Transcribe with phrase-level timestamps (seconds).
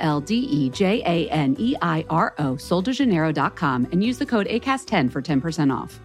[0.00, 4.46] L D E J A N E I R O, soldejaneiro.com, and use the code
[4.48, 6.00] ACAST10 for 10% off.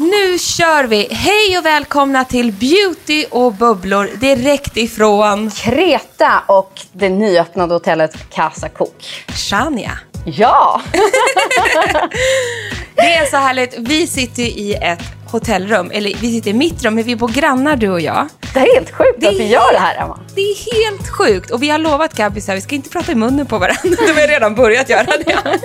[0.00, 1.08] Nu kör vi!
[1.10, 8.68] Hej och välkomna till Beauty och bubblor direkt ifrån Kreta och det nyöppnade hotellet Casa
[8.68, 9.24] Cook.
[9.28, 10.09] Shania.
[10.24, 10.82] Ja!
[12.94, 13.74] Det är så härligt.
[13.78, 17.76] Vi sitter i ett hotellrum, eller vi sitter i mitt rum, men vi bor grannar
[17.76, 18.28] du och jag.
[18.54, 20.18] Det är helt sjukt att vi gör det här, Emma.
[20.34, 21.50] Det är helt sjukt.
[21.50, 23.82] Och vi har lovat Gabi att vi ska inte prata i munnen på varandra.
[23.82, 25.60] De har redan börjat göra det.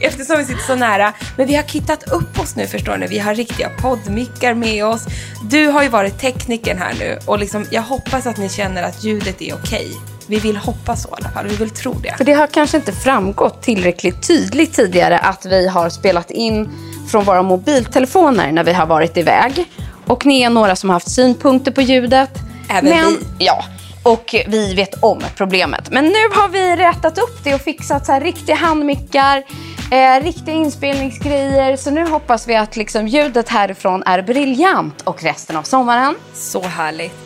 [0.06, 1.12] Eftersom vi sitter så nära.
[1.36, 3.06] Men vi har kittat upp oss nu förstår ni.
[3.06, 5.02] Vi har riktiga poddmickar med oss.
[5.42, 9.04] Du har ju varit teknikern här nu och liksom, jag hoppas att ni känner att
[9.04, 9.92] ljudet är okej.
[10.28, 11.46] Vi vill hoppas så i alla fall.
[11.46, 12.14] Vi vill tro det.
[12.16, 16.70] För det har kanske inte framgått tillräckligt tydligt tidigare att vi har spelat in
[17.08, 19.64] från våra mobiltelefoner när vi har varit iväg.
[20.06, 22.30] Och ni är några som har haft synpunkter på ljudet.
[22.68, 23.44] Även vi.
[23.44, 23.64] Ja,
[24.02, 25.90] och vi vet om problemet.
[25.90, 29.42] Men nu har vi rättat upp det och fixat så här riktiga handmickar,
[29.90, 31.76] eh, riktiga inspelningsgrejer.
[31.76, 36.14] Så nu hoppas vi att liksom ljudet härifrån är briljant och resten av sommaren.
[36.34, 37.23] Så härligt.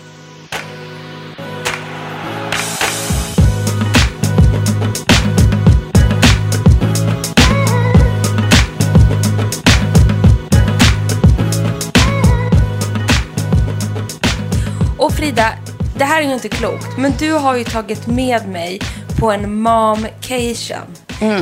[15.39, 15.53] Frida,
[15.97, 18.81] det här är ju inte klokt, men du har ju tagit med mig
[19.21, 20.97] på en momcation.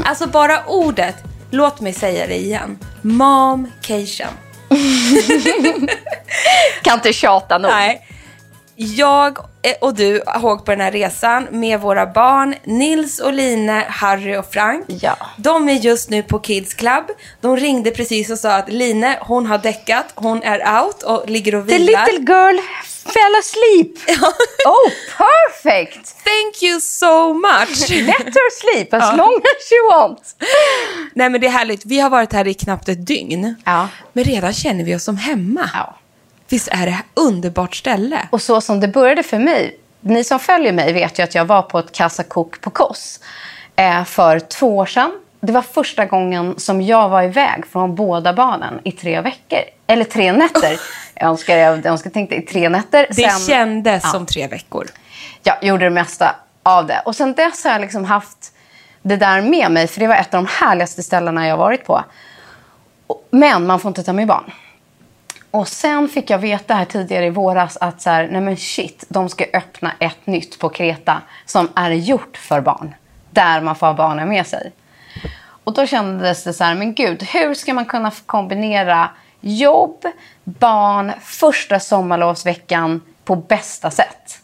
[0.05, 1.15] Alltså bara ordet,
[1.51, 2.79] låt mig säga det igen.
[3.03, 4.27] Momcation.
[6.83, 7.71] Kan inte tjata nog.
[7.71, 8.07] Nej.
[8.77, 9.39] Jag
[9.81, 14.37] och du har åkt på den här resan med våra barn Nils och Line, Harry
[14.37, 14.85] och Frank.
[14.89, 15.17] Ja.
[15.37, 17.05] De är just nu på Kids Club.
[17.41, 21.55] De ringde precis och sa att Line, hon har däckat, hon är out och ligger
[21.55, 22.07] och The vilar.
[22.07, 22.57] little girl
[23.07, 23.99] fell asleep.
[24.67, 26.15] oh, perfect!
[26.25, 27.91] Thank you so much!
[27.91, 29.17] Let her sleep as Ja.
[29.17, 30.37] long as she wants.
[31.15, 31.85] Nej men det är härligt.
[31.87, 33.55] Vi har varit här i knappt ett dygn.
[33.65, 33.89] Ja.
[34.13, 35.71] Men redan känner vi oss som hemma.
[35.75, 35.99] Ja.
[36.49, 38.29] Visst är det ett underbart ställe?
[38.33, 39.79] Och så som det började för mig.
[40.01, 43.21] Ni som följer mig vet ju att jag var på ett kassakok på Kos
[43.77, 45.13] eh, för två år sedan.
[45.47, 49.59] Det var första gången som jag var iväg från båda barnen i tre veckor.
[49.87, 50.81] Eller tre nätter.
[51.15, 53.07] Jag önskar jag önskar tänkte i tre nätter.
[53.11, 54.11] Det Sen- kändes Ja.
[54.11, 54.87] som tre veckor.
[55.43, 57.03] jag gjorde det mesta av det.
[57.05, 58.53] Och sen dess har jag liksom haft
[59.03, 62.05] det där med mig, för det var ett av de härligaste ställena jag varit på.
[63.31, 64.51] Men man får inte ta med barn.
[65.51, 69.05] Och sen fick jag veta här tidigare i våras att så här, nej men shit,
[69.09, 72.95] de ska öppna ett nytt på Kreta som är gjort för barn.
[73.31, 74.73] Där man får ha barnen med sig.
[75.67, 79.11] Och då kändes det så här, men gud, hur ska man kunna kombinera
[79.41, 80.05] jobb,
[80.45, 84.39] barn, första sommarlovsveckan på bästa sätt?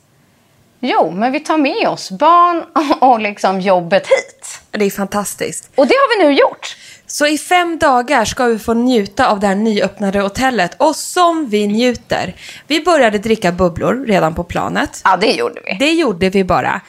[0.81, 2.65] Jo, men vi tar med oss barn
[3.01, 4.61] och liksom jobbet hit.
[4.71, 5.71] Det är fantastiskt.
[5.75, 6.77] Och det har vi nu gjort.
[7.07, 10.75] Så i fem dagar ska vi få njuta av det här nyöppnade hotellet.
[10.79, 12.35] Och som vi njuter.
[12.67, 15.01] Vi började dricka bubblor redan på planet.
[15.05, 15.77] Ja, det gjorde vi.
[15.79, 16.81] Det gjorde vi bara.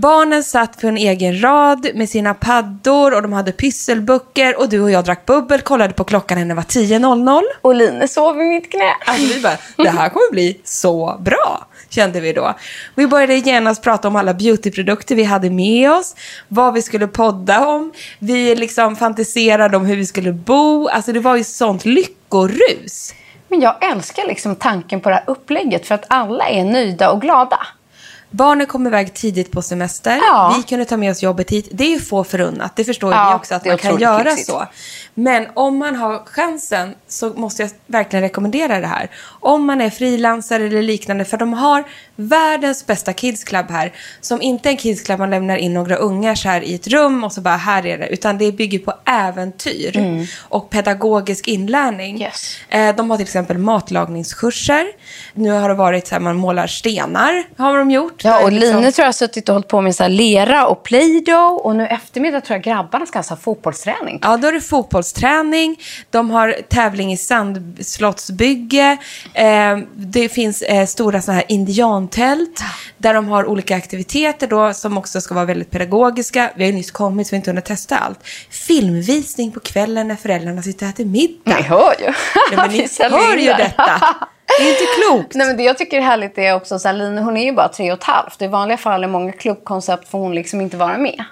[0.00, 4.80] Barnen satt på en egen rad med sina paddor och de hade pysselböcker och du
[4.80, 7.42] och jag drack bubbel, kollade på klockan när det var 10.00.
[7.62, 8.92] Och Line sov i mitt knä.
[9.06, 12.54] Alltså vi bara, det här kommer bli så bra, kände vi då.
[12.94, 16.16] Vi började genast prata om alla beautyprodukter vi hade med oss,
[16.48, 17.92] vad vi skulle podda om.
[18.18, 20.88] Vi liksom fantiserade om hur vi skulle bo.
[20.88, 23.14] Alltså det var ju sånt lyckorus.
[23.48, 27.20] Men jag älskar liksom tanken på det här upplägget för att alla är nöjda och
[27.20, 27.58] glada.
[28.30, 30.16] Barnen kom iväg tidigt på semester.
[30.22, 30.54] Ja.
[30.56, 31.68] Vi kunde ta med oss jobbet hit.
[31.72, 32.76] Det är ju få förunnat.
[32.76, 34.46] Det förstår Ja, vi också att man kan göra lyxigt.
[34.46, 34.66] så.
[35.14, 39.10] Men om man har chansen så måste jag verkligen rekommendera det här.
[39.40, 41.24] Om man är frilansare eller liknande.
[41.24, 41.84] För de har
[42.16, 43.92] världens bästa kids club här.
[44.20, 46.86] Som inte är en kids club man lämnar in några ungar så här i ett
[46.88, 48.06] rum och så bara här är det.
[48.08, 52.10] Utan det bygger på äventyr och pedagogisk inlärning.
[52.10, 52.22] Mm.
[52.22, 52.56] Yes.
[52.68, 54.86] Eh, De har till exempel matlagningskurser.
[55.34, 58.17] Nu har det varit så här, man målar stenar, har de gjort.
[58.22, 60.66] Ja, Där och liksom- Line tror jag har suttit och hållit på med så lera
[60.66, 61.52] och play-doh.
[61.52, 64.18] Och nu eftermiddag tror jag grabbarna ska ha fotbollsträning.
[64.22, 65.76] Ja, då är det fotbollsträning,
[66.10, 68.96] de har tävling i sandslottsbygge,
[69.34, 72.62] eh, det finns eh, stora såna här indiantält
[72.98, 76.50] där de har olika aktiviteter då som också ska vara väldigt pedagogiska.
[76.56, 78.18] Vi har ju nyss kommit så vi har inte hunnit testa allt.
[78.50, 81.56] Filmvisning på kvällen när föräldrarna sitter och äter middag.
[81.56, 82.06] Ni hör ju.
[82.06, 84.00] Nej, men ni hör ju detta.
[84.58, 85.34] Det är inte klokt.
[85.34, 87.52] Nej, men det jag tycker är härligt är också så här, Line, hon är ju
[87.52, 88.42] bara tre och ett halvt.
[88.42, 91.24] I vanliga fall i många klubbkoncept får hon liksom inte vara med.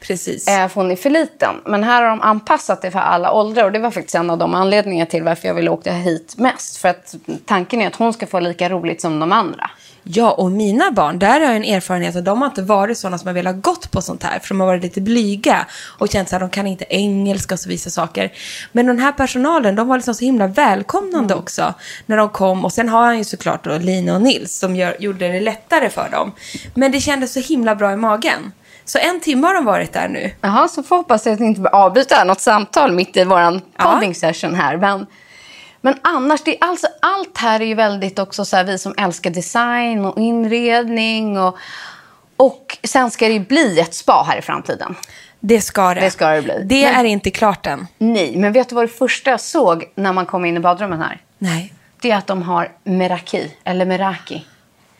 [0.00, 0.48] Precis.
[0.48, 1.54] Eh, för hon är för liten.
[1.66, 3.64] Men här har de anpassat det för alla åldrar.
[3.64, 6.76] Och det var faktiskt en av de anledningar till varför jag ville åka hit mest.
[6.76, 7.14] För att
[7.46, 9.70] tanken är att hon ska få lika roligt som de andra.
[10.02, 13.18] Ja, och mina barn, där har jag en erfarenhet att de har inte varit sådana
[13.18, 14.38] som har velat gått på sånt här.
[14.38, 15.66] För de har varit lite blyga
[15.98, 18.32] och känt att de kan inte engelska och så vissa saker.
[18.72, 21.74] Men den här personalen, de var liksom så himla välkomnande också
[22.06, 22.64] när de kom.
[22.64, 25.90] Och sen har han ju såklart då Lina och Nils som gör, gjorde det lättare
[25.90, 26.32] för dem.
[26.74, 28.52] Men det kändes så himla bra i magen.
[28.84, 30.30] Så en timme har de varit där nu.
[30.40, 33.60] Jaha, så får hoppas jag att ni inte avbryter något samtal mitt i vår Ja.
[33.78, 34.76] podding session här.
[34.76, 35.06] Men,
[35.80, 38.94] men annars, det, är alltså, allt här är ju väldigt också så här, vi som
[38.98, 41.38] älskar design och inredning.
[41.38, 41.56] Och,
[42.36, 44.94] och sen ska det ju bli ett spa här i framtiden.
[45.40, 46.00] Det ska det.
[46.00, 46.62] Det ska det bli.
[46.64, 47.86] Det Men- är inte klart än.
[47.98, 51.00] Nej, men vet du vad det första jag såg när man kom in i badrummen
[51.00, 51.20] här?
[51.38, 51.74] Nej.
[52.02, 54.44] Det är att de har meraki, eller meraki.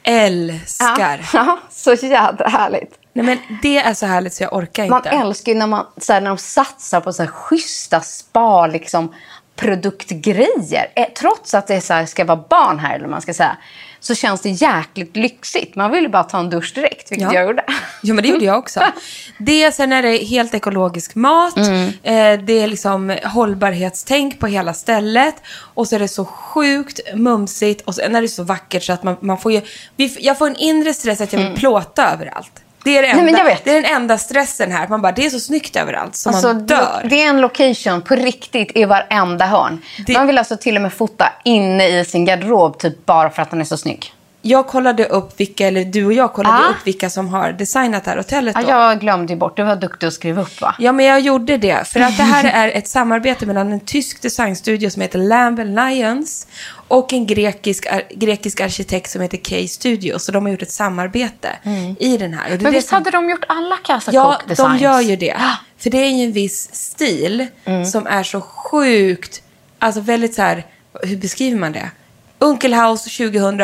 [0.03, 1.31] Älskar.
[1.33, 2.95] Ja, så jädra härligt.
[3.13, 5.09] Nej, men det är så härligt så jag orkar Man inte.
[5.11, 9.15] älskar ju när, man, så här, när de satsar på så här schyssta spa, liksom,
[9.57, 10.87] produktgrejer.
[10.97, 13.57] Eh, Trots att det så här, ska vara barn här, eller man ska säga,
[14.01, 15.75] så känns det jäkligt lyxigt.
[15.77, 17.35] Man vill ju bara ta en dusch direkt, vilket Ja.
[17.35, 17.65] jag gjorde.
[18.03, 18.81] Jo, men det gjorde jag också.
[19.39, 21.57] Det, sen är det helt ekologisk mat.
[21.57, 21.89] Mm.
[22.03, 25.35] Eh, det är liksom hållbarhetstänk på hela stället.
[25.75, 27.81] Och så är det så sjukt mumsigt.
[27.87, 29.61] Och sen är det så vackert så att man, man får ju...
[29.97, 32.53] vi- Jag får en inre stress att jag vill plåta överallt.
[32.85, 33.65] Det är, enda, vet.
[33.65, 34.89] det är den enda stressen här.
[34.89, 37.01] Man bara, det är så snyggt överallt så Alltså, man dör.
[37.03, 39.83] det, det är en location på riktigt i varenda hörn.
[40.07, 43.43] Det- Man vill alltså till och med fota inne i sin garderob typ bara för
[43.43, 46.71] att den är så snygg jag kollade upp vilka, eller du och jag kollade ah.
[46.71, 48.55] upp vilka som har designat det här hotellet.
[48.55, 48.61] Då.
[48.61, 50.75] Ah, jag glömde bort, du var duktig att skriva upp va?
[50.79, 51.89] Ja, men jag gjorde det.
[51.89, 56.47] För att det här är ett samarbete mellan en tysk designstudio som heter Lamb Lions
[56.89, 60.19] och en grekisk, ar grekisk arkitekt som heter Key Studio.
[60.19, 61.97] Så de har gjort ett samarbete mm.
[62.01, 62.59] i den här.
[62.61, 62.97] men visst som...
[62.97, 65.37] hade de gjort alla Casa Ja, de gör ju det.
[65.79, 67.85] För det är ju en viss stil mm.
[67.85, 69.43] som är så sjukt,
[69.79, 70.67] alltså väldigt så här,
[71.03, 71.91] hur beskriver man det?
[72.39, 73.59] Unkelhaus 2000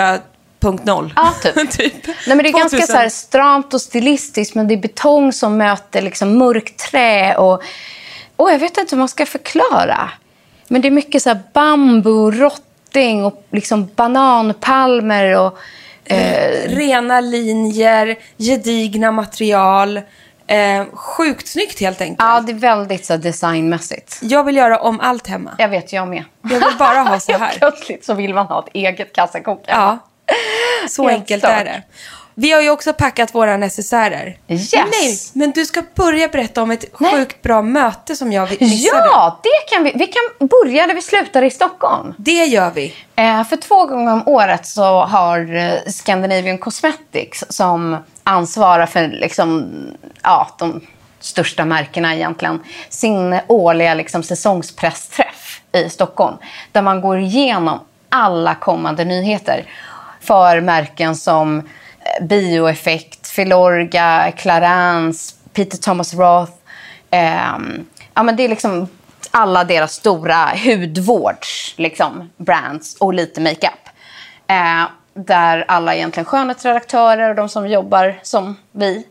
[0.67, 1.13] 2.0.
[1.17, 1.71] Ja, typ.
[1.71, 2.07] typ.
[2.07, 2.79] Nej, men det är 2000.
[2.79, 7.37] ganska så här stramt och stilistiskt, men det är betong som möter liksom mörkt trä.
[7.37, 7.63] Och,
[8.37, 10.11] och jag vet inte hur man ska förklara.
[10.69, 15.39] Men det är mycket så här bambu, rotting och liksom bananpalmer.
[15.39, 15.59] Och,
[16.05, 16.23] mm.
[16.23, 16.77] eh...
[16.77, 20.01] Rena linjer, gedigna material.
[20.47, 22.19] Eh, sjukt snyggt helt enkelt.
[22.19, 24.19] Ja, det är väldigt så designmässigt.
[24.23, 25.51] Jag vill göra om allt hemma.
[25.59, 26.25] Jag vet, jag med.
[26.43, 27.55] Jag vill bara ha så här.
[27.59, 29.65] Plötsligt så vill man ha ett eget kassakok.
[29.67, 29.99] Ja.
[30.89, 31.53] så Helt enkelt klart.
[31.53, 31.83] är det.
[32.39, 34.39] Vi har ju också packat våra necessärer.
[34.49, 34.73] Yes.
[34.73, 37.11] Nej, men du ska börja berätta om ett Nej.
[37.11, 39.03] sjukt bra möte som jag missade.
[39.05, 39.93] Ja, det kan vi.
[39.95, 42.15] Vi kan börja där vi slutar i Stockholm.
[42.19, 42.95] Det gör vi.
[43.17, 49.71] Eh, för två gånger om året så har eh, Scandinavian Cosmetics som ansvarar för liksom,
[50.23, 50.81] ja, de
[51.21, 56.37] största märkena egentligen sin årliga liksom, säsongspressträff i Stockholm.
[56.73, 59.67] Där man går igenom alla kommande nyheter
[60.27, 66.53] för märken som eh, Bioeffekt, Filorga, Clarins, Peter Thomas Roth.
[67.11, 67.59] Eh,
[68.15, 68.89] ja, men det är liksom
[69.31, 73.89] alla deras stora hudvårds liksom, brands och lite makeup.
[74.47, 79.07] Eh, där alla egentligen skönhetsredaktörer och de som jobbar som vi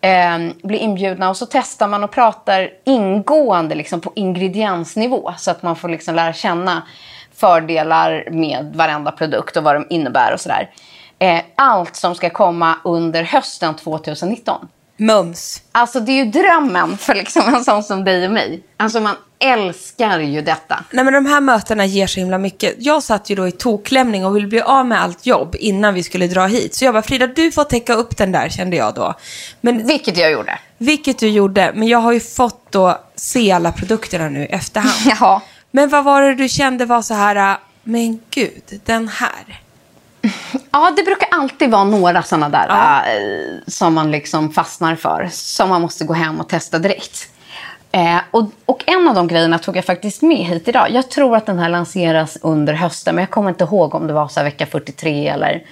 [0.00, 5.62] eh, blir inbjudna och så testar man och pratar ingående liksom, på ingrediensnivå så att
[5.62, 6.82] man får liksom lära känna
[7.40, 10.70] fördelar med varenda produkt och vad de innebär och sådär.
[11.18, 14.68] Eh, allt som ska komma under hösten 2019.
[14.96, 15.62] Mums.
[15.72, 18.62] Alltså det är ju drömmen för liksom en sån som dig och mig.
[18.76, 20.84] Alltså man älskar ju detta.
[20.90, 22.74] Nej men de här mötena ger så himla mycket.
[22.78, 26.02] Jag satt ju då i tokklämning och ville bli av med allt jobb innan vi
[26.02, 26.74] skulle dra hit.
[26.74, 29.14] Så jag bara, Frida du får täcka upp den där kände jag då.
[29.60, 30.58] Men Vilket jag gjorde.
[30.78, 31.72] vilket du gjorde.
[31.74, 34.94] Men jag har ju fått då se alla produkterna nu i efterhand.
[35.20, 35.40] Jaha.
[35.78, 39.60] Men vad var det du kände var så här, äh, men gud, den här.
[40.70, 43.04] Ja, det brukar alltid vara några sådana där Ja.
[43.06, 45.28] eh, som man liksom fastnar för.
[45.32, 47.28] Som man måste gå hem och testa direkt.
[47.92, 50.90] Eh, och, och en av de grejerna tog jag faktiskt med hit idag.
[50.90, 54.12] Jag tror att den här lanseras under hösten, men jag kommer inte ihåg om det
[54.12, 55.62] var så vecka 43 eller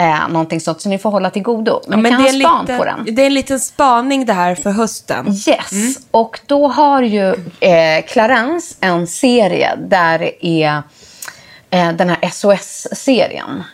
[0.00, 1.80] Eh, någonting sånt, så ni får hålla till godo.
[1.88, 3.14] Men, Ja, ni kan det, är span lite, på den.
[3.14, 5.26] det är en liten spaning det här för hösten.
[5.28, 5.94] Yes, Mm.
[6.10, 7.28] och då har ju
[7.60, 10.82] eh, Clarence en serie där det är
[11.70, 13.64] eh, den här SOS-serien.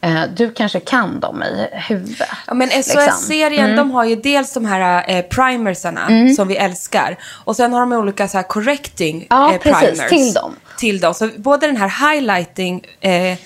[0.00, 2.28] Eh, du kanske kan dem i huvudet.
[2.46, 3.00] Ja, men liksom.
[3.02, 7.16] SOS-serien, de har ju dels de här eh, primersarna som vi älskar.
[7.44, 10.08] Och sen har de olika så här correcting Ja, eh, precis, primers.
[10.10, 10.56] till dem.
[10.78, 11.14] Till dem.
[11.14, 13.38] Så både den här highlighting eh,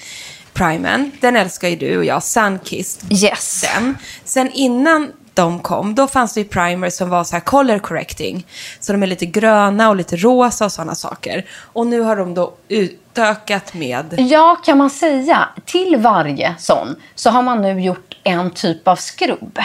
[0.56, 3.12] primern, den älskar ju du och jag, Sunkissed.
[3.12, 3.64] Yes.
[3.75, 3.98] Den.
[4.25, 8.46] Sen innan de kom, då fanns det ju primers som var så här color correcting.
[8.80, 11.46] Så de är lite gröna och lite rosa och sådana saker.
[11.72, 14.14] Och nu har de då utökat med...
[14.18, 15.48] Ja, kan man säga.
[15.64, 19.58] Till varje sån så har man nu gjort en typ av skrubb.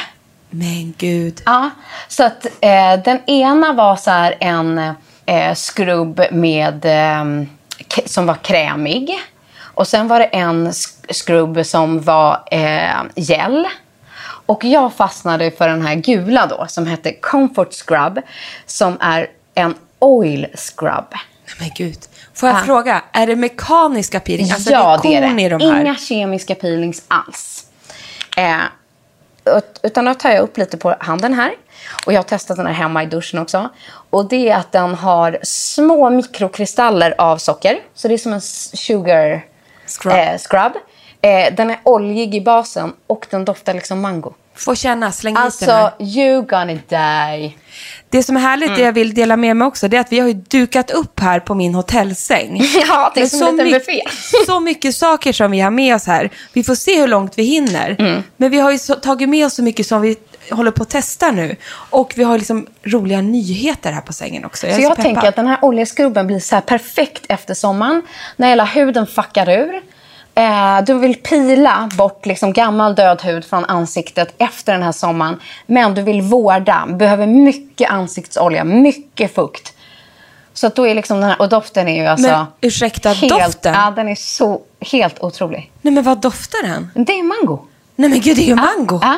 [0.49, 1.41] Men gud.
[1.45, 1.69] Ja,
[2.07, 4.93] så att eh, den ena var så här en
[5.25, 7.45] eh, skrubb med, eh,
[8.05, 9.19] som var krämig.
[9.73, 13.67] Och sen var det en sk- skrubb som var eh, gel.
[14.45, 18.19] Och jag fastnade för den här gula då som hette Comfort Scrub
[18.65, 21.05] som är en oil scrub.
[21.11, 21.21] Nej,
[21.59, 21.97] Men gud.
[22.33, 22.63] Får jag Ja.
[22.63, 24.51] fråga, är det mekaniska peeling?
[24.51, 25.61] Alltså ja, det är det de?
[25.61, 27.65] Inga kemiska peelings alls.
[28.37, 28.57] Eh,
[29.57, 31.51] ut- utan då tar jag upp lite på handen här.
[32.05, 33.69] Och jag har testat den här hemma i duschen också.
[34.09, 37.79] Och det är att den har små mikrokristaller av socker.
[37.95, 39.45] Så det är som en sugar
[39.91, 40.13] Scrub.
[40.13, 40.71] Eh, scrub.
[41.21, 44.33] Eh, den är oljig i basen och den doftar liksom mango.
[44.55, 45.83] Få känna, släng hit den här.
[45.85, 47.55] Alltså, you gonna die.
[48.09, 48.79] Det som är härligt, Mm.
[48.79, 51.19] det jag vill dela med mig också, det är att vi har ju dukat upp
[51.19, 52.61] här på min hotellsäng.
[52.87, 54.01] Ja, det är som en liten buffé.
[54.45, 56.29] så mycket saker som vi har med oss här.
[56.53, 57.95] Vi får se hur långt vi hinner.
[57.99, 58.23] Mm.
[58.37, 60.15] Men vi har ju så, tagit med oss så mycket som vi
[60.51, 61.55] håller på att testa nu.
[61.73, 64.67] Och vi har liksom roliga nyheter här på sängen också.
[64.67, 65.29] Jag Så är jag så tänker peppad.
[65.29, 68.01] att den här oljeskrubben blir så perfekt efter sommaren.
[68.35, 69.81] När hela huden fuckar ur.
[70.35, 75.39] Eh, du vill pila bort liksom gammal död hud från ansiktet efter den här sommaren.
[75.65, 76.85] Men du vill vårda.
[76.89, 79.73] Behöver mycket ansiktsolja, mycket fukt.
[80.53, 82.27] Så då är liksom den här, och doften är ju alltså...
[82.27, 83.73] Men ursäkta, helt, doften?
[83.73, 85.71] Ja, den är så helt otrolig.
[85.81, 86.91] Nej men vad doftar den?
[87.05, 87.59] Det är mango.
[87.95, 88.99] Nej men gud, det är ju mango.
[89.01, 89.17] Ja.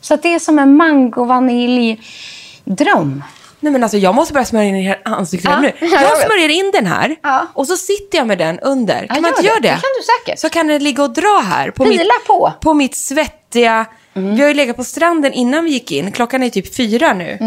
[0.00, 3.22] Så det är som en mango-vanilj-dröm.
[3.62, 5.72] Nej men alltså jag måste börja smörja in i ansiktet Ja, nu.
[5.80, 7.46] ja, jag smörjer in den här Ja.
[7.54, 9.06] och så sitter jag med den under.
[9.06, 9.68] Kan Ja, man inte göra det?
[9.68, 10.38] Det kan du säkert.
[10.40, 11.70] Så kan den ligga och dra här.
[11.70, 12.46] På mitt, på.
[12.46, 12.58] Mm.
[12.60, 13.86] På mitt svettiga...
[14.12, 16.12] Vi har ju legat på stranden innan vi gick in.
[16.12, 17.38] Klockan är typ fyra nu.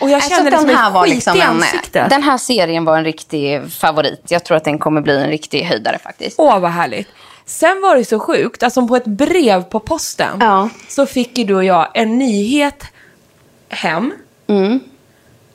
[0.00, 2.10] Och jag Alltså, känner liksom den här var liksom en, ansiktet.
[2.10, 4.22] Den här serien var en riktig favorit.
[4.28, 6.34] Jag tror att den kommer bli en riktig höjdare faktiskt.
[6.38, 7.08] Åh, vad härligt.
[7.46, 10.68] Sen var det så sjukt, alltså på ett brev på posten Ja.
[10.88, 12.84] så fick ju du och jag en nyhet
[13.68, 14.12] hem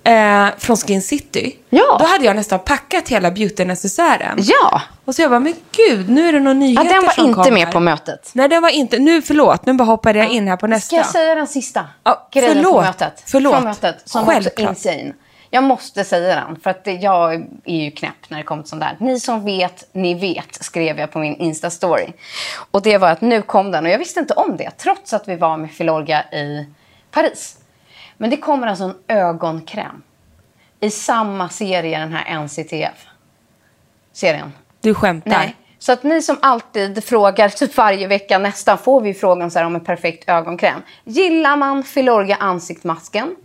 [0.03, 1.41] eh, från Skin City.
[1.41, 1.53] Mm.
[1.69, 1.97] Ja.
[1.99, 4.37] Då hade jag nästan packat hela beauty-necessären.
[4.41, 7.25] Ja, Och så jag bara, men gud, nu är det ja nyheter den var som
[7.25, 8.29] inte med på mötet.
[8.33, 8.99] Nej, den var inte.
[8.99, 10.87] Nu, förlåt, nu bara hoppade jag in här på nästa.
[10.87, 12.73] Ska jag säga den sista Ja, grejen förlåt.
[12.73, 13.23] på mötet?
[13.25, 13.53] Förlåt.
[13.53, 14.69] Från mötet, som Självklart.
[14.69, 15.13] insane.
[15.49, 17.33] Jag måste säga den, för att jag
[17.65, 18.97] är ju knäpp när det kommer till sånt där.
[18.99, 22.13] Ni som vet, ni vet, skrev jag på min Insta-story.
[22.71, 25.27] Och det var att nu kom den, och jag visste inte om det, trots att
[25.27, 26.65] vi var med Filorga i
[27.11, 27.57] Paris.
[28.17, 30.01] Men det kommer alltså en ögonkräm
[30.79, 34.53] i samma serie, den här NCTF-serien.
[34.81, 35.31] Du skämtar.
[35.31, 35.55] Nej.
[35.79, 39.65] Så att ni som alltid frågar, typ varje vecka nästan, får vi frågan så här
[39.65, 40.81] om en perfekt ögonkräm.
[41.03, 43.35] Gillar man Filorga ansiktsmasken,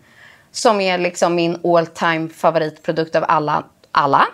[0.52, 4.26] som är liksom min all time favoritprodukt av alla, alla,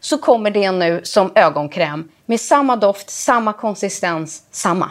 [0.00, 4.90] så kommer det nu som ögonkräm med samma doft, samma konsistens, samma.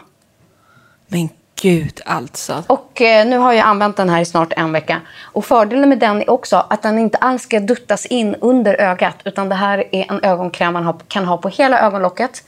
[1.08, 1.30] Men
[1.62, 2.64] gud alltså.
[2.68, 5.02] Och eh, nu har jag använt den här i snart en vecka.
[5.22, 9.16] Och fördelen med den är också att den inte alls ska duttas in under ögat.
[9.24, 12.44] Utan det här är en ögonkräm man har, kan ha på hela ögonlocket.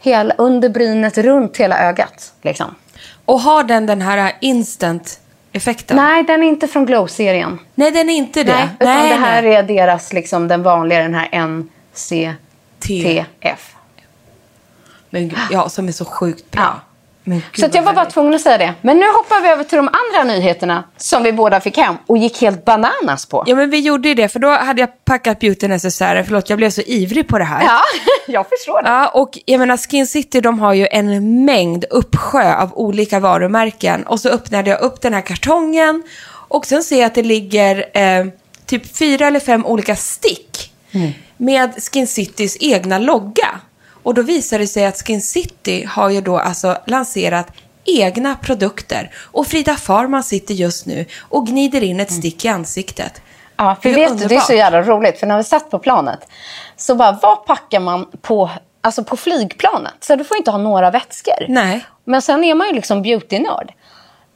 [0.00, 2.32] Hela, under brynet, runt hela ögat.
[2.42, 2.74] Liksom.
[3.24, 4.32] Och har den den här
[5.52, 5.96] instant-effekten?
[5.96, 7.58] Nej, den är inte från Glow-serien.
[7.74, 8.52] Nej, den är inte det.
[8.52, 9.54] Nej, utan nej, det här nej.
[9.54, 11.28] är deras, liksom, den vanliga, den här
[11.94, 13.74] NCTF.
[15.10, 16.62] Men ja, som är så sjukt bra.
[16.62, 16.80] Ja.
[17.54, 18.74] Så jag var bara tvungen att säga det.
[18.80, 22.18] Men nu hoppar vi över till de andra nyheterna som vi båda fick hem och
[22.18, 23.44] gick helt bananas på.
[23.46, 26.24] Ja, men vi gjorde ju det, för då hade jag packat beauty-necessären.
[26.24, 27.62] Förlåt, jag blev så ivrig på det här.
[27.62, 27.80] Ja,
[28.32, 28.88] jag förstår det.
[28.88, 34.02] Ja, och jag menar Skin City de har ju en mängd uppsjö av olika varumärken.
[34.06, 36.02] Och så öppnade jag upp den här kartongen
[36.48, 38.26] och sen ser jag att det ligger eh,
[38.66, 40.72] typ fyra eller fem olika stick
[41.36, 43.48] med Skin Citys egna logga.
[44.02, 47.46] Och då visar det sig att Skin City har ju då alltså lanserat
[47.84, 49.10] egna produkter.
[49.18, 53.22] Och Frida Farman sitter just nu och gnider in ett stick i ansiktet.
[53.56, 55.18] Ja, för Det vet du, det är så jävla roligt.
[55.20, 56.20] För när vi satt på planet,
[56.76, 59.92] så bara, vad packar man på, alltså på flygplanet?
[60.00, 61.46] Så du får inte ha några vätskor.
[61.48, 61.86] Nej.
[62.04, 63.72] Men sen är man ju liksom beautynörd.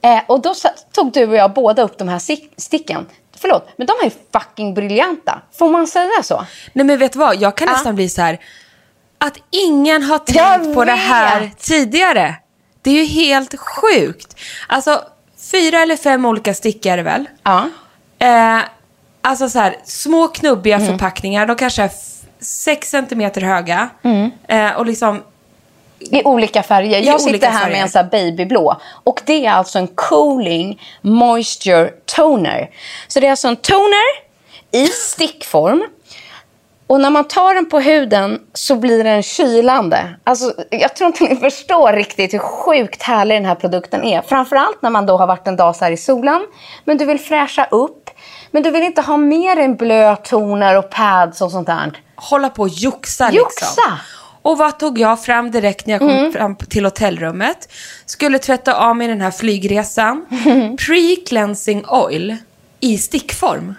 [0.03, 0.55] Eh, och då
[0.93, 3.07] tog du och jag båda upp de här stick- sticken.
[3.39, 5.43] Förlåt, men de är fucking briljanta.
[5.59, 6.45] Får man säga så?
[6.73, 7.73] Nej men vet du vad, jag kan Ja.
[7.73, 8.39] nästan bli så här.
[9.19, 12.35] Att ingen har tänkt på det här tidigare.
[12.83, 14.37] Det är ju helt sjukt.
[14.69, 15.03] Alltså
[15.53, 17.25] fyra eller fem olika stickor är det väl?
[17.43, 17.69] Ja.
[18.19, 18.59] Eh,
[19.23, 20.89] alltså så här, små knubbiga Mm.
[20.89, 21.47] förpackningar.
[21.47, 21.91] De kanske är
[22.41, 23.89] sex centimeter höga.
[24.03, 24.31] Mm.
[24.49, 25.23] Eh, och liksom,
[25.99, 27.01] I olika färger.
[27.01, 27.73] Jag sitter här färger.
[27.73, 28.81] med en här babyblå.
[29.05, 32.71] Och det är alltså en cooling moisture toner.
[33.09, 34.27] Så det är alltså en toner
[34.73, 35.87] i stickform.
[36.87, 40.17] Och när man tar den på huden så blir den kylande.
[40.25, 44.23] Alltså, jag tror inte ni förstår riktigt hur sjukt härlig den här produkten är.
[44.23, 46.47] Framförallt när man då har varit en dag så här i solen.
[46.85, 48.11] Men du vill fräscha upp.
[48.51, 51.93] Men du vill inte ha mer än blötoner och pads och sånt där.
[52.17, 53.83] hålla på och joxa, liksom.
[54.43, 56.33] Och vad tog jag fram direkt när jag kom Mm.
[56.33, 57.73] fram till hotellrummet?
[58.07, 60.27] Skulle tvätta av mig den här flygresan.
[60.79, 62.37] Pre-cleansing oil
[62.81, 63.75] i stickform.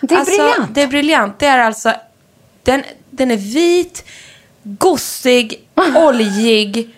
[0.00, 0.74] Det är alltså, briljant.
[0.74, 1.38] Det är briljant.
[1.38, 1.92] Det är alltså,
[2.62, 4.04] den, den är vit,
[4.62, 6.94] gossig, oljig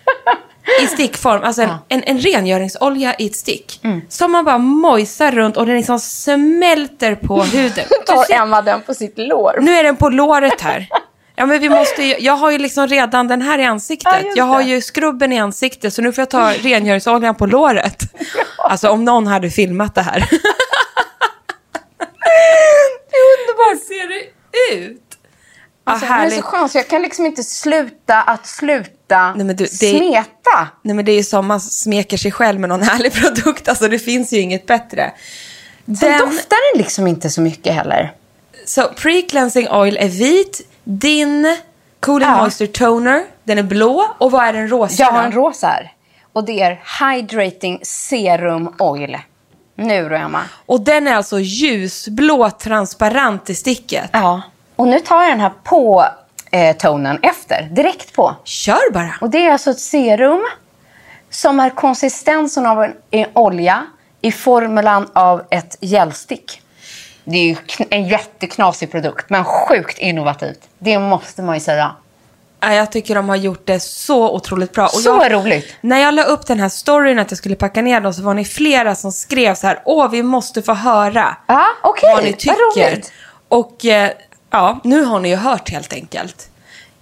[0.83, 1.43] i stickform.
[1.43, 3.79] Alltså en, en, en rengöringsolja i ett stick.
[3.83, 4.01] Mm.
[4.09, 7.85] Som man bara mojsar runt och den liksom smälter på huden.
[8.05, 9.57] Tar Emma den på sitt lår.
[9.61, 10.87] nu är den på låret här.
[11.35, 14.13] Ja, men vi måste ju, jag har ju liksom redan den här i ansiktet.
[14.23, 14.69] Ja, jag har det.
[14.69, 18.03] ju skrubben i ansiktet så nu får jag ta rengöringsoljan på låret.
[18.57, 20.29] Alltså om någon hade filmat det här.
[23.37, 24.23] Underbart ser det
[24.75, 25.10] ut.
[25.91, 26.35] Ja, Alltså, den är härligt.
[26.35, 30.67] så skön så jag kan liksom inte sluta att sluta Nej, du, det- smeta.
[30.81, 33.67] Nej men det är ju som man smeker sig själv med någon härlig produkt.
[33.67, 35.11] Alltså det finns ju inget bättre.
[35.85, 38.13] Sen doftar den liksom inte så mycket heller.
[38.65, 40.61] Så pre-cleansing oil är vit.
[40.83, 41.57] Din
[41.99, 42.41] cooling Ja.
[42.41, 44.15] moisture toner, den är blå.
[44.17, 45.03] Och vad är den rosa?
[45.03, 45.91] Jag har en rosa här.
[46.33, 49.17] Och det är Hydrating Serum Oil.
[49.75, 50.41] Nu då, Emma.
[50.65, 54.09] Och den är alltså ljusblå, transparent i sticket.
[54.13, 54.41] Ja.
[54.81, 56.05] Och nu tar jag den här på
[56.51, 57.61] eh, tonen efter.
[57.71, 58.35] Direkt på.
[58.43, 59.13] Kör bara!
[59.21, 60.45] Och det är alltså ett serum
[61.29, 63.83] som är konsistensen av en, en olja
[64.21, 66.61] i formulan av ett gelstick.
[67.23, 67.57] Det är
[67.89, 70.59] en jätteknasig produkt, men sjukt innovativt.
[70.79, 71.95] Det måste man ju säga.
[72.59, 74.85] Ja, Jag tycker de har gjort det så otroligt bra.
[74.85, 75.75] Och Så jag, roligt.
[75.81, 78.33] När jag la upp den här storyn att jag skulle packa ner dem så var
[78.33, 82.09] ni flera som skrev så här, åh vi måste få höra Ja, okej.
[82.15, 82.89] vad ni Vad tycker.
[82.91, 83.11] roligt.
[83.47, 84.11] Och eh,
[84.51, 86.49] ja, nu har ni ju hört helt enkelt.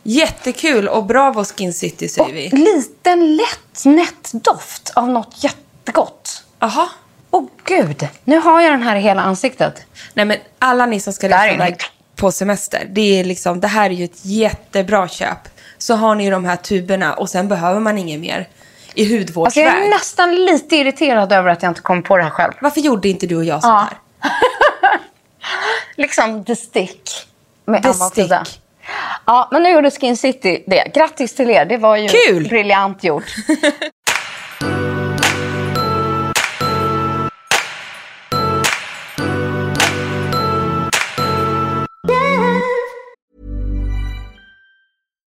[0.03, 2.49] Jättekul och bravo Skin City säger vi.
[2.49, 6.43] Liten lätt nättdoft av något jättegott.
[6.59, 6.89] Jaha.
[7.31, 9.81] Åh gud, nu har jag den här i hela ansiktet.
[10.13, 11.75] Nej men alla ni som ska resa iväg
[12.15, 15.37] på semester, det, är liksom, det här är ju ett jättebra köp.
[15.77, 18.47] Så har ni de här tuberna och sen behöver man inget mer
[18.95, 19.65] i Alltså hudvårdsväg.
[19.67, 22.53] jag är nästan lite irriterad över att jag inte kom på det här själv.
[22.61, 23.89] Varför gjorde inte du och jag så Ja.
[24.19, 24.29] här?
[25.95, 27.27] Liksom the stick.
[27.69, 28.43] Med The Emma och Frida.
[29.25, 30.91] Ja, men nu gjorde Skin City det.
[30.93, 31.65] Grattis till er.
[31.65, 32.49] Det var ju Kul!
[32.49, 33.23] briljant gjort.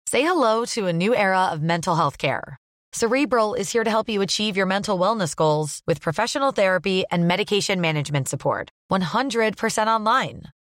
[0.09, 2.57] Say hello to a new era of mental health care.
[2.91, 7.27] Cerebral is here to help you achieve your mental wellness goals with professional therapy and
[7.27, 8.69] medication management support.
[8.91, 10.43] 100% online.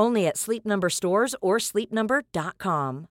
[0.00, 3.06] Only at Sleep Number stores or sleepnumber.com.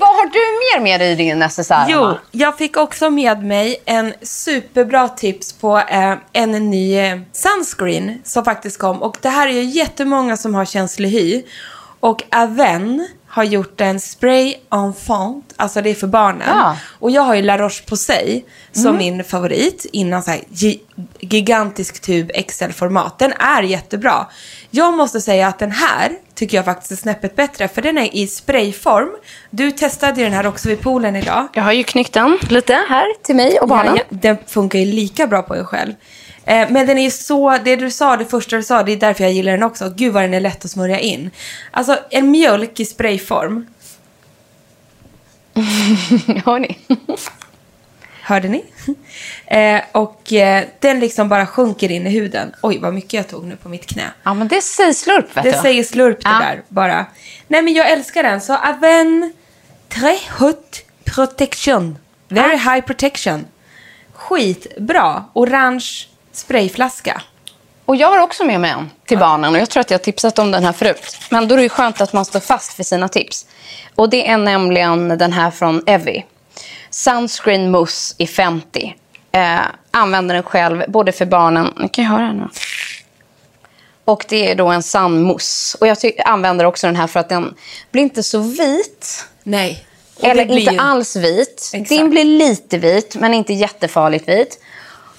[0.00, 1.86] Vad har du mer med dig i din necessär?
[1.88, 8.20] Jo, jag fick också med mig en superbra tips på eh, en ny eh, sunscreen
[8.24, 9.02] som faktiskt kom.
[9.02, 11.42] Och det här är ju jättemånga som har känslig hy.
[12.00, 16.48] Och även har gjort en spray enfant, alltså det är för barnen.
[16.48, 16.76] Ja.
[16.98, 20.80] Och jag har ju La Roche-Posay som min favorit innan så här gi-
[21.20, 23.18] gigantisk tub XL-format.
[23.18, 24.26] Den är jättebra.
[24.70, 28.14] Jag måste säga att den här tycker jag faktiskt är snäppet bättre för den är
[28.16, 29.08] i sprayform.
[29.50, 31.48] Du testade ju den här också vid poolen idag.
[31.52, 33.96] Jag har ju knyckt den lite här till mig och barnen.
[33.96, 35.92] Ja, den funkar ju lika bra på en själv.
[36.50, 38.96] Eh, men den är ju så, det du sa, det första du sa, det är
[38.96, 39.92] därför jag gillar den också.
[39.96, 41.30] Gud vad den är lätt att smörja in.
[41.70, 43.66] Alltså en mjölk i sprayform.
[46.44, 46.78] Hör ni?
[48.22, 48.64] Hörde ni?
[49.46, 52.52] Eh, och eh, den liksom bara sjunker in i huden.
[52.62, 54.02] Oj, vad mycket jag tog nu på mitt knä.
[54.22, 55.58] Ja, men det säger slurp, vet Det du.
[55.58, 56.38] säger slurp det Ja.
[56.38, 57.06] där bara.
[57.48, 58.40] Nej men jag älskar den.
[58.40, 59.32] Så Aven
[59.88, 61.98] Très Haute Protection.
[62.28, 63.44] Very high protection.
[64.14, 65.24] Skitbra.
[65.32, 65.84] Orange
[66.40, 67.22] sprayflaska.
[67.84, 70.04] Och jag har också med mig en till barnen och jag tror att jag har
[70.04, 71.18] tipsat om den här förut.
[71.30, 73.46] Men då är det skönt att man står fast för sina tips.
[73.94, 76.24] Och det är nämligen den här från Evi.
[76.90, 78.94] Sunscreen Mousse i 50.
[79.32, 79.58] Eh,
[79.90, 82.48] använder den själv både för barnen, ni kan ju höra nu.
[84.04, 85.78] Och det är då en sandmousse.
[85.80, 87.54] Och jag använder också den här för att den
[87.90, 89.26] blir inte så vit.
[89.42, 89.84] Nej.
[90.22, 91.70] Eller blir inte alls vit.
[91.74, 91.88] Exakt.
[91.88, 94.58] Din blir lite vit, men inte jättefarligt vit.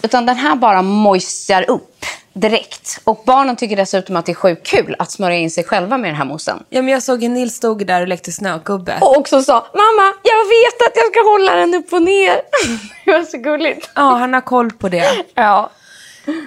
[0.03, 3.01] Utan den här bara moisterar upp direkt.
[3.03, 6.09] Och barnen tycker dessutom att det är sjukt kul att smörja in sig själva med
[6.09, 6.63] den här moussen.
[6.69, 8.97] Ja men jag såg ju Nils stod där och lekte snögubbe.
[9.01, 12.41] Och också sa, mamma, jag vet att jag ska hålla den upp och ner.
[13.05, 13.89] det var så gulligt.
[13.95, 15.05] Ja, han har koll på det.
[15.35, 15.69] Ja.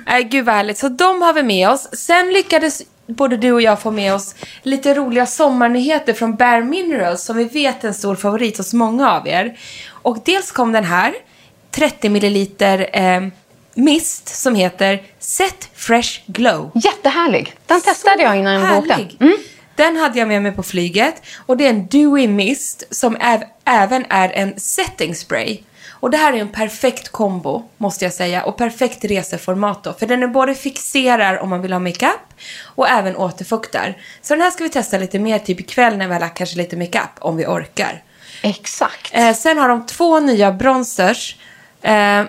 [0.06, 0.78] Nej, gud vad härligt.
[0.78, 1.88] Så de har vi med oss.
[1.92, 7.24] Sen lyckades både du och jag få med oss lite roliga sommarnyheter från Bare Minerals
[7.24, 9.58] som vi vet är en stor favorit hos många av er.
[9.90, 11.14] Och dels kom den här,
[11.70, 13.20] 30 milliliter eh,
[13.74, 16.70] mist som heter Set Fresh Glow.
[16.74, 17.56] Jättehärlig.
[17.66, 18.92] Den testade jag innan jag åkte.
[18.94, 19.16] Härlig.
[19.76, 21.22] Den hade jag med mig på flyget.
[21.46, 25.58] Och det är en dewy mist som äv- även är en setting spray.
[25.90, 28.44] Och det här är en perfekt kombo, måste jag säga.
[28.44, 29.92] Och perfekt reseformat då.
[29.92, 32.20] För den är både fixerar om man vill ha makeup
[32.64, 33.96] och även återfuktar.
[34.22, 36.56] Så den här ska vi testa lite mer typ ikväll när vi har lagt kanske
[36.56, 38.02] lite makeup om vi orkar.
[38.42, 39.10] Exakt.
[39.12, 41.36] Eh, sen har de två nya bronzers.
[41.82, 42.22] Eh,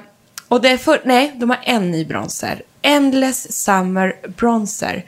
[0.47, 2.62] och det är för, nej, de har en ny bronzer.
[2.81, 5.05] Endless Summer Bronzer.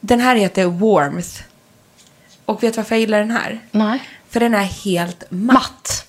[0.00, 1.42] Den här heter Warmth.
[2.44, 3.60] Och vet du varför jag gillar den här?
[3.70, 4.02] Nej.
[4.28, 5.54] För den är helt matt.
[5.54, 6.06] Matt.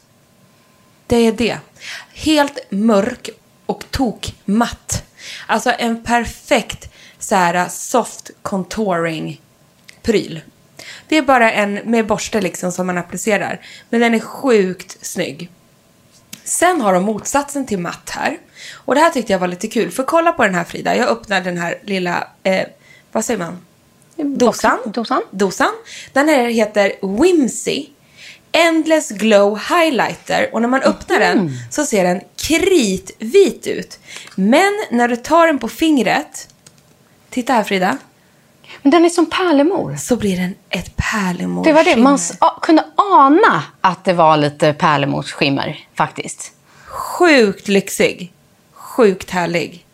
[1.07, 1.57] Det är det.
[2.13, 3.29] Helt mörk
[3.65, 5.03] och tok matt.
[5.45, 9.41] Alltså en perfekt så här soft contouring
[10.01, 10.41] pryl.
[11.07, 13.61] Det är bara en med borste liksom som man applicerar.
[13.89, 15.49] Men den är sjukt snygg.
[16.47, 18.37] Sen har de motsatsen till matt här.
[18.73, 19.91] Och det här tyckte jag var lite kul.
[19.91, 20.95] För kolla på den här Frida.
[20.95, 22.65] Jag öppnar den här lilla, eh,
[23.11, 23.57] vad säger man?
[24.15, 24.77] Dosan.
[24.85, 25.21] Dosan.
[25.31, 25.71] Dosan.
[26.13, 27.85] Den här heter Whimsy.
[28.51, 30.49] Endless Glow Highlighter.
[30.53, 33.99] Och när man öppnar den så ser den kritvit ut.
[34.35, 36.49] Men när du tar den på fingret.
[37.29, 37.97] Titta här Frida.
[38.81, 39.95] Men den är som pärlemor.
[39.95, 41.63] Så blir den ett pärlemor.
[41.63, 41.95] Det var det.
[41.95, 42.19] Man
[42.61, 46.51] kunde ana att det var lite pärlemorsskimmer faktiskt.
[46.85, 48.33] Sjukt lyxig.
[48.73, 49.85] Sjukt härlig.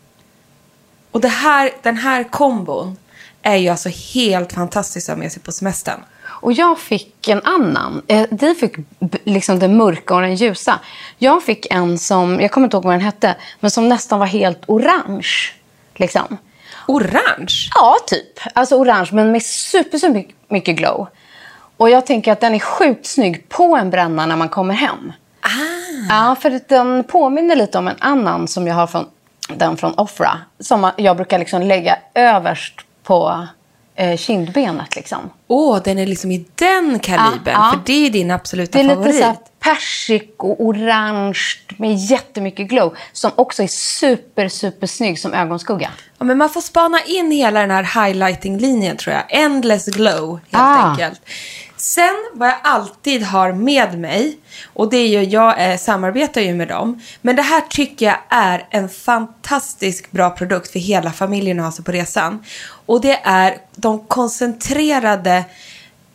[1.10, 2.96] Och det här, den här kombon
[3.42, 6.00] är ju alltså helt fantastisk att ha med sig på semestern.
[6.26, 8.02] Och jag fick en annan.
[8.06, 8.76] Eh, fick
[9.24, 10.80] liksom den mörka och den ljusa.
[11.18, 14.26] Jag fick en som, jag kommer inte ihåg vad den hette, men som nästan var
[14.26, 15.28] helt orange.
[15.94, 16.38] Liksom.
[16.88, 17.54] Orange?
[17.74, 18.40] Ja, typ.
[18.52, 21.06] Alltså orange, men med super, super mycket glow.
[21.76, 25.12] Och jag tänker att den är sjukt snygg på en bränna när man kommer hem.
[25.40, 25.48] Ah.
[26.08, 29.06] Ja, för den påminner lite om en annan som jag har från,
[29.56, 30.38] den från Offra.
[30.60, 33.46] Som jag brukar liksom lägga överst på
[33.94, 34.96] eh, kindbenet.
[34.96, 35.18] Liksom.
[35.48, 37.40] Åh, den är liksom i den kalibern.
[37.44, 37.70] Ja, ja.
[37.72, 39.14] För det är din absoluta Det är favorit.
[39.14, 41.38] lite så här persik och orange
[41.76, 42.96] med jättemycket glow.
[43.12, 45.90] Som också är super, super snygg som ögonskugga.
[46.18, 49.24] Ja, men man får spana in hela den här highlighting-linjen tror jag.
[49.28, 50.90] Endless glow, helt Ah.
[50.90, 51.20] enkelt.
[51.76, 54.38] Sen, vad jag alltid har med mig,
[54.72, 58.16] och det är ju, jag eh, samarbetar ju med dem, men det här tycker jag
[58.28, 62.44] är en fantastisk bra produkt för hela familjen att ha sig på resan.
[62.86, 65.44] Och det är de koncentrerade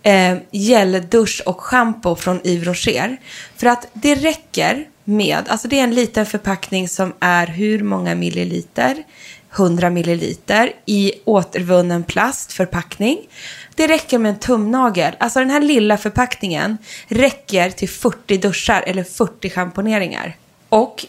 [0.10, 3.18] eh, geldusch och shampoo från Yves Rocher.
[3.58, 8.16] För att det räcker med, alltså det är en liten förpackning som är hur många
[8.16, 9.04] milliliter?
[9.56, 13.18] 100 milliliter i återvunnen plastförpackning.
[13.76, 15.16] Det räcker med en tumnagel.
[15.20, 20.36] Alltså den här lilla förpackningen räcker till 40 duschar eller 40 schamponeringar.
[20.70, 21.06] Och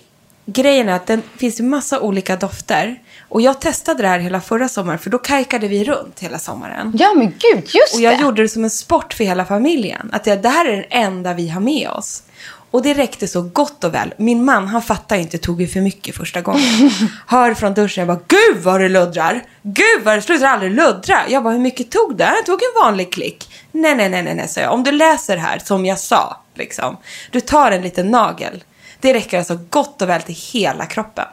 [0.46, 2.98] grejen är att det finns ju massa olika dofter.
[3.30, 6.92] Och jag testade det här hela förra sommaren för då kajkade vi runt hela sommaren.
[6.98, 8.22] Ja, men gud, just Och jag det.
[8.22, 10.10] gjorde det som en sport för hela familjen.
[10.12, 12.22] Att det, det här är den enda vi har med oss.
[12.70, 14.14] Och det räckte så gott och väl.
[14.16, 16.90] Min man, han fattar inte, tog ju för mycket första gången.
[17.26, 19.44] Hör från duschen, jag bara, gud vad det luddrar!
[19.62, 21.18] Gud vad det slutar aldrig luddra!
[21.28, 22.24] Jag bara, hur mycket tog det?
[22.36, 23.50] Jag tog en vanlig klick.
[23.72, 24.72] Nej, nej, nej, nej, nej, sa jag.
[24.72, 26.96] Om du läser här, som jag sa, liksom.
[27.30, 28.64] Du tar en liten nagel.
[29.00, 31.24] Det räcker alltså gott och väl till hela kroppen.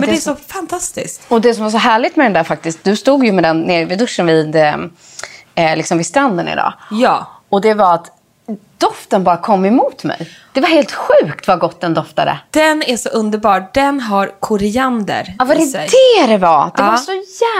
[0.00, 1.22] Men det det är så fantastiskt.
[1.28, 3.60] Och det som var så härligt med den där faktiskt, du stod ju med den
[3.60, 4.74] nere vid duschen vid, eh,
[5.54, 6.72] eh, liksom vid stranden idag.
[6.90, 7.26] Ja.
[7.48, 8.10] Och det var att
[8.78, 10.30] doften bara kom emot mig.
[10.52, 12.38] Det var helt sjukt vad gott den doftade.
[12.50, 13.66] Den är så underbar.
[13.74, 15.88] Den har koriander Ja, var det sig.
[16.18, 16.64] det det var?
[16.76, 16.90] Det Ja.
[16.90, 17.12] var så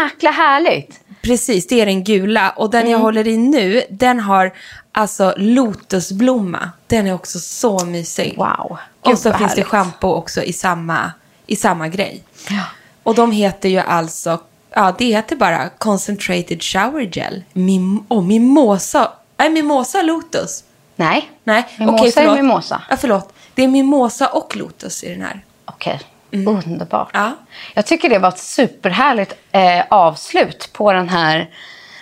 [0.03, 1.01] jäkla härligt.
[1.23, 2.51] Precis, det är den gula.
[2.57, 3.01] Och den jag Mm.
[3.01, 4.53] håller i nu, den har
[4.93, 6.71] alltså lotusblomma.
[6.87, 8.35] Den är också så mysig.
[8.37, 8.79] Wow.
[9.01, 9.67] Och Gud, så vad finns det härligt.
[9.67, 11.13] schampo också i samma,
[11.51, 12.25] i samma grej.
[12.51, 12.63] Ja.
[13.03, 14.39] Och de heter ju alltså,
[14.75, 17.43] ja det heter bara Concentrated Shower Gel.
[17.53, 20.65] Mim, oh, mimosa, nej mimosa lotus.
[20.97, 22.83] Nej, Nej, mimosa okej, är mimosa.
[22.91, 23.33] Ja, förlåt.
[23.55, 25.45] Det är mimosa och lotus i den här.
[25.65, 27.15] Okej, underbart.
[27.15, 27.27] Mm.
[27.27, 27.33] Ja.
[27.75, 31.51] Jag tycker det var ett superhärligt eh, avslut på den här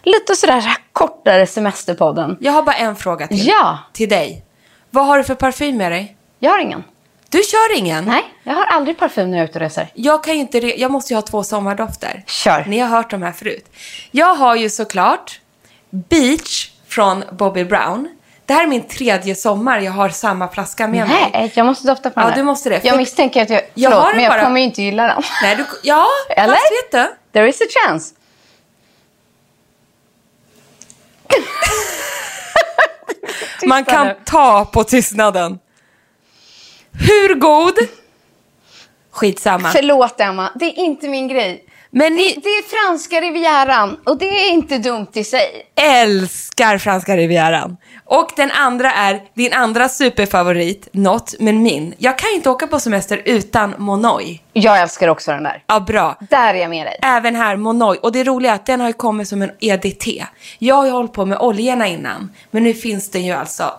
[0.02, 2.37] lite sådär kortare semesterpodden.
[2.40, 3.46] Jag har bara en fråga till.
[3.46, 3.78] Ja.
[3.92, 4.44] Till dig.
[4.90, 6.16] Vad har du för parfym med dig?
[6.38, 6.84] Jag har ingen.
[7.31, 8.05] Du kör ingen?
[8.05, 9.88] Nej, jag har aldrig parfym när jag är ute och reser.
[9.95, 12.23] Jag kan ju inte, re- jag måste ju ha två sommardofter.
[12.27, 12.64] Kör.
[12.69, 13.67] Ni har hört de här förut.
[14.11, 15.41] Jag har ju såklart
[15.91, 18.09] Beach från Bobby Brown.
[18.47, 21.31] Det här är min tredje sommar jag har samma flaska med mig.
[21.33, 22.37] Nej, jag måste dofta på Ja, den där.
[22.38, 22.75] du måste det.
[22.85, 23.62] Jag För- misstänker att jag...
[23.75, 25.23] Jag Förlåt, har men jag bara- kommer ju inte gilla den.
[25.43, 26.55] Nej, du, ja, Eller?
[26.55, 27.14] fast vet du?
[27.33, 28.14] There is a chance.
[33.67, 35.59] Man kan ta på tystnaden.
[36.92, 37.74] Hur god?
[39.11, 39.70] Skitsamma.
[39.70, 40.51] Förlåt, Emma.
[40.55, 41.64] Det är inte min grej.
[41.90, 45.66] Men Det, ni det är franska rivieran och det är inte dumt i sig.
[45.74, 47.77] älskar franska rivieran.
[48.05, 51.94] Och den andra är din andra superfavorit, not men min.
[51.98, 54.42] Jag kan inte åka på semester utan Monoi.
[54.53, 55.62] Jag älskar också den där.
[55.66, 56.16] Ja, bra.
[56.31, 56.98] Där är jag med dig.
[57.03, 57.98] Även här Monoi.
[58.03, 60.07] Och det roliga är att den har ju kommit som en EDT.
[60.59, 62.33] Jag har ju hållit på med oljorna innan.
[62.51, 63.72] Men nu finns den ju alltså.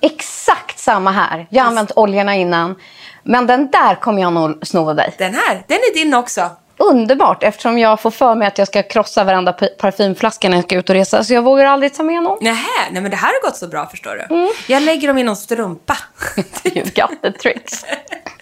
[0.00, 1.46] Exakt samma här.
[1.50, 2.74] Jag har använt oljorna innan.
[3.22, 5.14] Men den där kommer jag nog sno av dig.
[5.18, 6.50] Den här, den är din också.
[6.80, 10.76] Underbart eftersom jag får för mig att jag ska krossa varenda parfymflaska när jag ska
[10.76, 11.24] ut och resa.
[11.24, 12.38] Så jag vågar aldrig ta med någon.
[12.40, 14.34] Nähä, nej men det här har gått så bra förstår du.
[14.34, 14.50] Mm.
[14.68, 15.96] Jag lägger dem i någon strumpa.
[16.62, 17.84] You've got the tricks.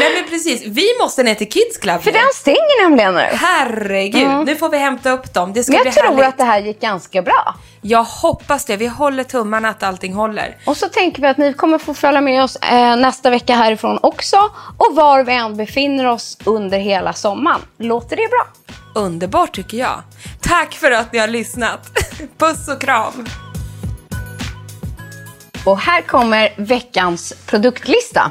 [0.00, 2.18] nej men precis, vi måste ner till Kids Club För nu.
[2.18, 3.20] den stänger nämligen nu.
[3.32, 5.52] Herregud, nu får vi hämta upp dem.
[5.52, 6.24] Det ska Men bli jag tror härligt.
[6.28, 7.54] att det här gick ganska bra.
[7.82, 8.76] Jag hoppas det.
[8.76, 10.56] Vi håller tummarna att allting håller.
[10.66, 13.98] Och så tänker vi att ni kommer få följa med oss eh, nästa vecka härifrån
[14.02, 14.36] också.
[14.78, 17.60] Och var vi än befinner oss under hela sommaren.
[17.78, 18.46] Låter det bra?
[19.02, 20.02] Underbart tycker jag.
[20.40, 21.80] Tack för att ni har lyssnat.
[22.38, 23.26] Puss och kram.
[25.64, 28.30] Och här kommer veckans produktlista.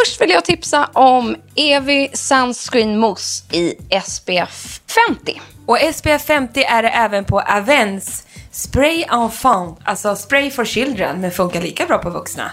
[0.00, 5.40] Först vill jag tipsa om Evi Sunscreen Mousse i SPF 50.
[5.66, 11.30] Och SPF 50 är det även på Avens Spray Enfant, alltså spray for children, men
[11.30, 12.50] funkar lika bra på vuxna.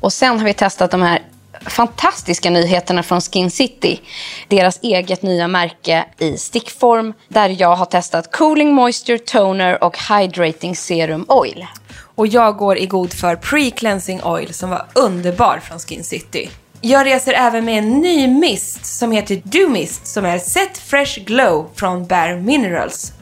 [0.00, 1.22] Och sen har vi testat de här
[1.66, 4.00] fantastiska nyheterna från Skin City.
[4.48, 7.14] Deras eget nya märke i stickform.
[7.28, 11.66] Där jag har testat Cooling Moisture Toner och Hydrating Serum Oil.
[12.14, 16.50] Och jag går i god för Pre-Cleansing Oil som var underbar från Skin City.
[16.80, 21.20] Jag reser även med en ny mist som heter Do Mist som är Set Fresh
[21.20, 23.12] Glow från Bare Minerals.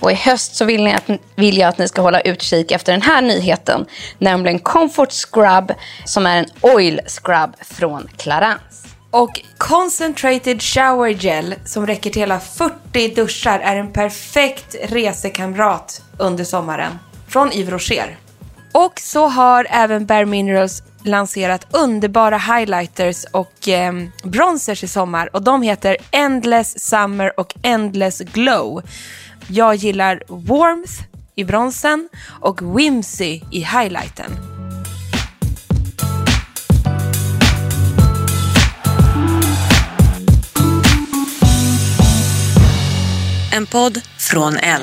[0.00, 3.02] Och i höst så vill, att, vill jag att ni ska hålla utkik efter den
[3.02, 3.86] här nyheten.
[4.18, 5.72] Nämligen Comfort Scrub
[6.04, 8.84] som är en oil scrub från Clarins.
[9.10, 16.44] Och Concentrated Shower Gel som räcker till hela 40 duschar är en perfekt resekamrat under
[16.44, 16.98] sommaren.
[17.28, 18.16] Från Yves Rocher.
[18.72, 23.92] Och så har även Bare Minerals lanserat underbara highlighters och eh,
[24.24, 28.82] bronzers i sommar och de heter Endless Summer och Endless Glow.
[29.48, 30.92] Jag gillar Warmth
[31.34, 32.08] i bronsen
[32.40, 34.30] och Whimsy i highlighten.
[43.54, 44.82] En podd från L.